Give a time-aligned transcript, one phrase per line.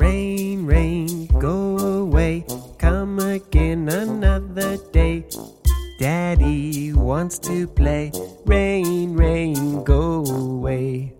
[0.00, 2.46] Rain, rain, go away.
[2.78, 5.26] Come again another day.
[5.98, 8.10] Daddy wants to play.
[8.46, 11.12] Rain, rain, go away.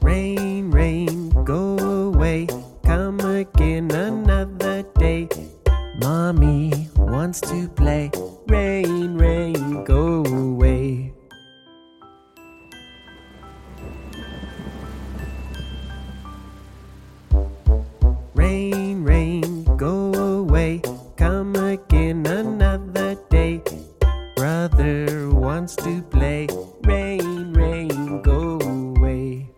[0.00, 2.46] Rain, rain, go away.
[2.84, 5.28] Come again another day.
[5.98, 8.12] Mommy wants to play.
[18.56, 20.80] Rain, rain, go away.
[21.18, 23.60] Come again another day.
[24.34, 26.48] Brother wants to play.
[26.82, 29.50] Rain, rain, go away.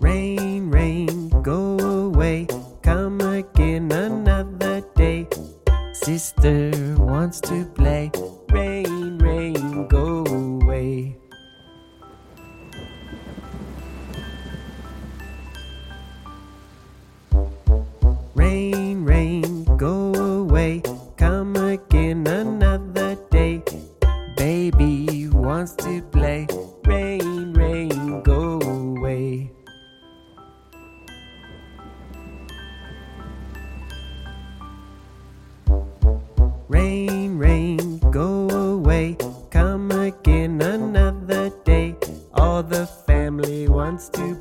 [0.00, 2.48] Rain, rain, go away.
[2.82, 5.28] Come again another day.
[5.92, 8.10] Sister wants to play.
[24.70, 26.46] baby wants to play.
[26.84, 29.52] Rain, rain, go away.
[36.68, 39.16] Rain, rain, go away.
[39.50, 41.94] Come again another day.
[42.34, 44.34] All the family wants to